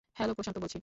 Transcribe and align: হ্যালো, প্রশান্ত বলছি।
হ্যালো, 0.17 0.33
প্রশান্ত 0.37 0.57
বলছি। 0.63 0.77